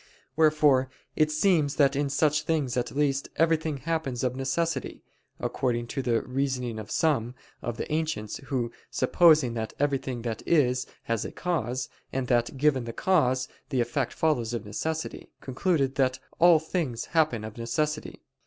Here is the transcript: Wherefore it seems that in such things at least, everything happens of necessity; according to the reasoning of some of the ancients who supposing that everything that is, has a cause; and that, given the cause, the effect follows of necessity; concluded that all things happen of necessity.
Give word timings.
Wherefore 0.35 0.89
it 1.15 1.29
seems 1.29 1.75
that 1.75 1.95
in 1.95 2.09
such 2.09 2.41
things 2.41 2.75
at 2.75 2.89
least, 2.89 3.29
everything 3.35 3.77
happens 3.77 4.23
of 4.23 4.35
necessity; 4.35 5.03
according 5.39 5.85
to 5.89 6.01
the 6.01 6.23
reasoning 6.23 6.79
of 6.79 6.89
some 6.89 7.35
of 7.61 7.77
the 7.77 7.85
ancients 7.91 8.37
who 8.45 8.71
supposing 8.89 9.53
that 9.53 9.73
everything 9.77 10.23
that 10.23 10.41
is, 10.47 10.87
has 11.03 11.23
a 11.23 11.31
cause; 11.31 11.87
and 12.11 12.25
that, 12.29 12.57
given 12.57 12.85
the 12.85 12.93
cause, 12.93 13.47
the 13.69 13.79
effect 13.79 14.11
follows 14.11 14.55
of 14.55 14.65
necessity; 14.65 15.29
concluded 15.39 15.93
that 15.93 16.17
all 16.39 16.57
things 16.57 17.05
happen 17.13 17.43
of 17.43 17.55
necessity. 17.59 18.21